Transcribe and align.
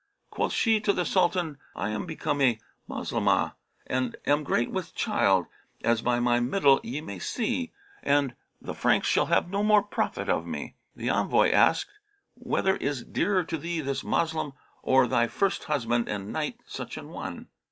Quoth 0.31 0.51
she 0.51 0.79
to 0.81 0.93
the 0.93 1.05
Sultan, 1.05 1.59
'I 1.75 1.89
am 1.89 2.05
become 2.07 2.41
a 2.41 2.57
Moslemah 2.89 3.53
and 3.85 4.15
am 4.25 4.43
great 4.43 4.71
with 4.71 4.95
child, 4.95 5.45
as 5.83 6.01
by 6.01 6.19
my 6.19 6.39
middle 6.39 6.79
ye 6.81 7.01
may 7.01 7.19
see, 7.19 7.71
and 8.01 8.33
the 8.59 8.73
Franks 8.73 9.07
shall 9.07 9.27
have 9.27 9.51
no 9.51 9.61
more 9.61 9.83
profit 9.83 10.27
of 10.27 10.43
me.' 10.47 10.73
The 10.95 11.09
envoy 11.09 11.51
asked, 11.51 11.91
'Whether 12.33 12.77
is 12.77 13.03
dearer 13.03 13.43
to 13.43 13.59
thee, 13.59 13.79
this 13.79 14.03
Moslem 14.03 14.53
or 14.81 15.05
thy 15.05 15.27
first 15.27 15.65
husband 15.65 16.09
and 16.09 16.33
knight 16.33 16.61
such 16.65 16.97
an 16.97 17.09
one? 17.09 17.49